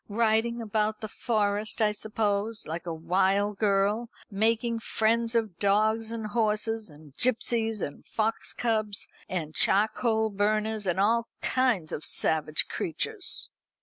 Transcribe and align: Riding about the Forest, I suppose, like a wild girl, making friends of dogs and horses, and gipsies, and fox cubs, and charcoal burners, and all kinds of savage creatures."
Riding 0.09 0.63
about 0.63 1.01
the 1.01 1.07
Forest, 1.07 1.79
I 1.79 1.91
suppose, 1.91 2.65
like 2.65 2.87
a 2.87 2.91
wild 2.95 3.59
girl, 3.59 4.09
making 4.31 4.79
friends 4.79 5.35
of 5.35 5.59
dogs 5.59 6.09
and 6.11 6.25
horses, 6.25 6.89
and 6.89 7.15
gipsies, 7.15 7.81
and 7.81 8.03
fox 8.03 8.51
cubs, 8.51 9.07
and 9.29 9.53
charcoal 9.53 10.31
burners, 10.31 10.87
and 10.87 10.99
all 10.99 11.27
kinds 11.43 11.91
of 11.91 12.03
savage 12.03 12.67
creatures." 12.67 13.49